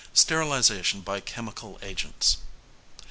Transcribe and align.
#Sterilisation 0.15 1.01
by 1.01 1.19
Chemical 1.19 1.77
Agents. 1.83 2.37